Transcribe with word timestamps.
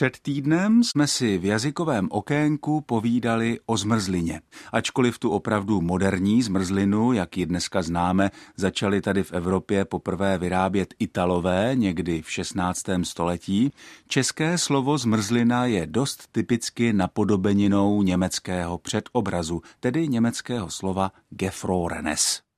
Před 0.00 0.18
týdnem 0.18 0.84
jsme 0.84 1.06
si 1.06 1.38
v 1.38 1.44
jazykovém 1.44 2.08
okénku 2.10 2.80
povídali 2.80 3.58
o 3.66 3.76
zmrzlině. 3.76 4.40
Ačkoliv 4.72 5.18
tu 5.18 5.30
opravdu 5.30 5.80
moderní 5.80 6.42
zmrzlinu, 6.42 7.12
jak 7.12 7.36
ji 7.36 7.46
dneska 7.46 7.82
známe, 7.82 8.30
začali 8.56 9.00
tady 9.00 9.22
v 9.22 9.32
Evropě 9.32 9.84
poprvé 9.84 10.38
vyrábět 10.38 10.94
Italové 10.98 11.70
někdy 11.74 12.22
v 12.22 12.30
16. 12.30 12.82
století, 13.02 13.70
české 14.08 14.58
slovo 14.58 14.98
zmrzlina 14.98 15.66
je 15.66 15.86
dost 15.86 16.28
typicky 16.32 16.92
napodobeninou 16.92 18.02
německého 18.02 18.78
předobrazu, 18.78 19.62
tedy 19.80 20.08
německého 20.08 20.70
slova 20.70 21.12
gefrorenes. 21.30 22.49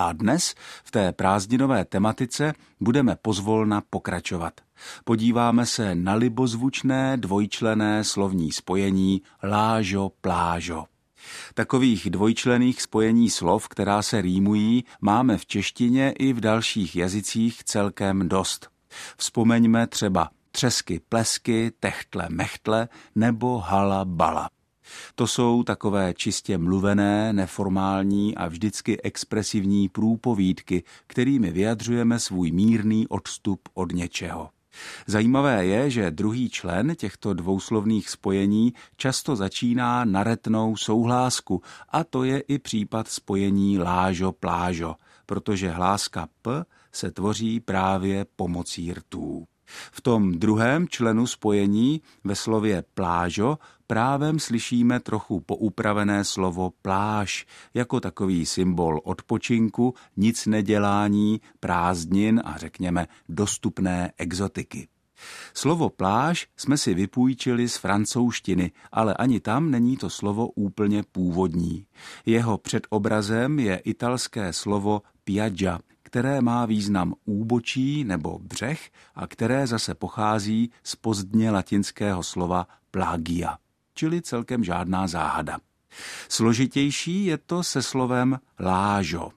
A 0.00 0.12
dnes 0.12 0.54
v 0.84 0.90
té 0.90 1.12
prázdninové 1.12 1.84
tematice 1.84 2.52
budeme 2.80 3.16
pozvolna 3.22 3.82
pokračovat. 3.90 4.60
Podíváme 5.04 5.66
se 5.66 5.94
na 5.94 6.14
libozvučné 6.14 7.16
dvojčlené 7.16 8.04
slovní 8.04 8.52
spojení 8.52 9.22
lážo 9.42 10.10
plážo. 10.20 10.84
Takových 11.54 12.10
dvojčlených 12.10 12.82
spojení 12.82 13.30
slov, 13.30 13.68
která 13.68 14.02
se 14.02 14.22
rýmují, 14.22 14.84
máme 15.00 15.38
v 15.38 15.46
češtině 15.46 16.10
i 16.18 16.32
v 16.32 16.40
dalších 16.40 16.96
jazycích 16.96 17.64
celkem 17.64 18.28
dost. 18.28 18.68
Vzpomeňme 19.16 19.86
třeba 19.86 20.30
třesky 20.50 21.00
plesky, 21.08 21.72
techtle 21.80 22.26
mechtle 22.28 22.88
nebo 23.14 23.58
hala 23.58 24.04
bala. 24.04 24.48
To 25.14 25.26
jsou 25.26 25.62
takové 25.62 26.14
čistě 26.14 26.58
mluvené, 26.58 27.32
neformální 27.32 28.36
a 28.36 28.48
vždycky 28.48 29.02
expresivní 29.02 29.88
průpovídky, 29.88 30.82
kterými 31.06 31.50
vyjadřujeme 31.50 32.18
svůj 32.18 32.52
mírný 32.52 33.08
odstup 33.08 33.68
od 33.74 33.92
něčeho. 33.92 34.50
Zajímavé 35.06 35.66
je, 35.66 35.90
že 35.90 36.10
druhý 36.10 36.50
člen 36.50 36.94
těchto 36.94 37.34
dvouslovných 37.34 38.10
spojení 38.10 38.72
často 38.96 39.36
začíná 39.36 40.04
naretnou 40.04 40.76
souhlásku 40.76 41.62
a 41.88 42.04
to 42.04 42.24
je 42.24 42.40
i 42.40 42.58
případ 42.58 43.08
spojení 43.08 43.78
lážo-plážo, 43.78 44.94
protože 45.26 45.70
hláska 45.70 46.28
p 46.42 46.64
se 46.92 47.10
tvoří 47.10 47.60
právě 47.60 48.26
pomocí 48.36 48.92
rtů. 48.92 49.44
V 49.92 50.00
tom 50.00 50.32
druhém 50.32 50.88
členu 50.88 51.26
spojení 51.26 52.02
ve 52.24 52.34
slově 52.34 52.84
plážo 52.94 53.58
právem 53.88 54.38
slyšíme 54.38 55.00
trochu 55.00 55.40
poupravené 55.40 56.24
slovo 56.24 56.72
pláž 56.82 57.46
jako 57.74 58.00
takový 58.00 58.46
symbol 58.46 59.00
odpočinku, 59.04 59.94
nic 60.16 60.46
nedělání, 60.46 61.40
prázdnin 61.60 62.42
a 62.44 62.56
řekněme 62.56 63.06
dostupné 63.28 64.12
exotiky. 64.18 64.88
Slovo 65.54 65.90
pláž 65.90 66.46
jsme 66.56 66.76
si 66.76 66.94
vypůjčili 66.94 67.68
z 67.68 67.76
francouzštiny, 67.76 68.72
ale 68.92 69.14
ani 69.14 69.40
tam 69.40 69.70
není 69.70 69.96
to 69.96 70.10
slovo 70.10 70.48
úplně 70.48 71.02
původní. 71.12 71.86
Jeho 72.26 72.58
předobrazem 72.58 73.58
je 73.58 73.76
italské 73.76 74.52
slovo 74.52 75.02
piaggia, 75.24 75.78
které 76.02 76.40
má 76.40 76.66
význam 76.66 77.14
úbočí 77.24 78.04
nebo 78.04 78.38
břeh 78.38 78.90
a 79.14 79.26
které 79.26 79.66
zase 79.66 79.94
pochází 79.94 80.70
z 80.82 80.96
pozdně 80.96 81.50
latinského 81.50 82.22
slova 82.22 82.66
plagia, 82.90 83.58
čili 83.98 84.22
celkem 84.22 84.64
žádná 84.64 85.06
záhada. 85.06 85.58
Složitější 86.28 87.24
je 87.24 87.38
to 87.38 87.62
se 87.62 87.82
slovem 87.82 88.38
lážo. 88.60 89.30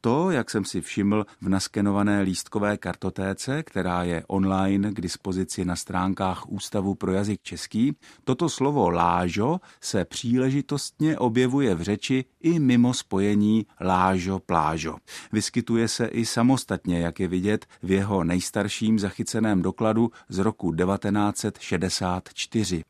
To, 0.00 0.30
jak 0.30 0.50
jsem 0.50 0.64
si 0.64 0.80
všiml 0.80 1.26
v 1.40 1.48
naskenované 1.48 2.20
lístkové 2.20 2.76
kartotéce, 2.76 3.62
která 3.62 4.02
je 4.02 4.24
online 4.26 4.92
k 4.92 5.00
dispozici 5.00 5.64
na 5.64 5.76
stránkách 5.76 6.48
Ústavu 6.48 6.94
pro 6.94 7.12
jazyk 7.12 7.42
český, 7.42 7.96
toto 8.24 8.48
slovo 8.48 8.90
lážo 8.90 9.60
se 9.80 10.04
příležitostně 10.04 11.18
objevuje 11.18 11.74
v 11.74 11.82
řeči 11.82 12.24
i 12.40 12.58
mimo 12.58 12.94
spojení 12.94 13.66
lážo-plážo. 13.80 14.96
Vyskytuje 15.32 15.88
se 15.88 16.06
i 16.06 16.26
samostatně, 16.26 17.00
jak 17.00 17.20
je 17.20 17.28
vidět 17.28 17.66
v 17.82 17.90
jeho 17.90 18.24
nejstarším 18.24 18.98
zachyceném 18.98 19.62
dokladu 19.62 20.10
z 20.28 20.38
roku 20.38 20.72
1964. 20.72 22.82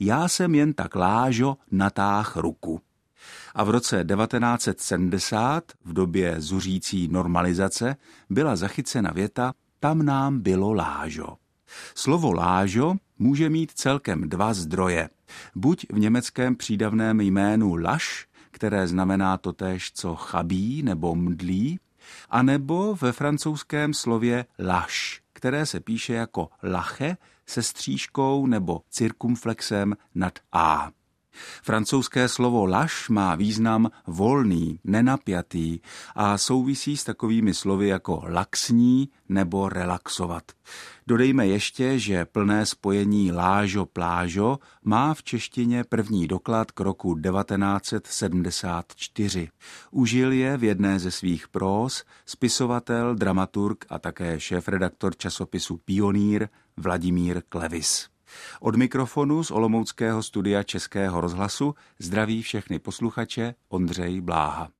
Já 0.00 0.28
jsem 0.28 0.54
jen 0.54 0.72
tak 0.72 0.94
lážo 0.94 1.56
natáh 1.70 2.36
ruku 2.36 2.80
a 3.54 3.64
v 3.64 3.70
roce 3.70 4.04
1970, 4.04 5.72
v 5.84 5.92
době 5.92 6.34
zuřící 6.38 7.08
normalizace, 7.08 7.96
byla 8.30 8.56
zachycena 8.56 9.10
věta 9.10 9.52
Tam 9.80 10.02
nám 10.02 10.40
bylo 10.40 10.72
lážo. 10.72 11.36
Slovo 11.94 12.32
lážo 12.32 12.94
může 13.18 13.50
mít 13.50 13.70
celkem 13.70 14.28
dva 14.28 14.54
zdroje. 14.54 15.10
Buď 15.54 15.86
v 15.92 15.98
německém 15.98 16.56
přídavném 16.56 17.20
jménu 17.20 17.76
laš, 17.76 18.26
které 18.50 18.88
znamená 18.88 19.38
totéž 19.38 19.92
co 19.92 20.14
chabí 20.14 20.82
nebo 20.82 21.14
mdlí, 21.14 21.80
anebo 22.30 22.94
ve 22.94 23.12
francouzském 23.12 23.94
slově 23.94 24.46
laš, 24.58 25.22
které 25.32 25.66
se 25.66 25.80
píše 25.80 26.12
jako 26.12 26.48
lache 26.62 27.16
se 27.48 27.62
střížkou 27.62 28.46
nebo 28.46 28.80
cirkumflexem 28.90 29.96
nad 30.14 30.38
a. 30.52 30.90
Francouzské 31.62 32.28
slovo 32.28 32.66
laš 32.66 33.08
má 33.08 33.34
význam 33.34 33.90
volný, 34.06 34.80
nenapjatý 34.84 35.80
a 36.14 36.38
souvisí 36.38 36.96
s 36.96 37.04
takovými 37.04 37.54
slovy 37.54 37.88
jako 37.88 38.24
laxní 38.28 39.08
nebo 39.28 39.68
relaxovat. 39.68 40.42
Dodejme 41.06 41.46
ještě, 41.46 41.98
že 41.98 42.24
plné 42.24 42.66
spojení 42.66 43.32
lážo-plážo 43.32 44.58
má 44.84 45.14
v 45.14 45.22
češtině 45.22 45.84
první 45.84 46.28
doklad 46.28 46.70
k 46.70 46.80
roku 46.80 47.14
1974. 47.14 49.48
Užil 49.90 50.32
je 50.32 50.56
v 50.56 50.64
jedné 50.64 50.98
ze 50.98 51.10
svých 51.10 51.48
prós 51.48 52.04
spisovatel, 52.26 53.14
dramaturg 53.14 53.84
a 53.88 53.98
také 53.98 54.40
šéf-redaktor 54.40 55.16
časopisu 55.16 55.76
Pionýr 55.76 56.48
Vladimír 56.76 57.42
Klevis. 57.48 58.17
Od 58.60 58.76
mikrofonu 58.76 59.44
z 59.44 59.50
Olomouckého 59.50 60.22
studia 60.22 60.62
Českého 60.62 61.20
rozhlasu 61.20 61.74
zdraví 61.98 62.42
všechny 62.42 62.78
posluchače 62.78 63.54
Ondřej 63.68 64.20
Bláha. 64.20 64.77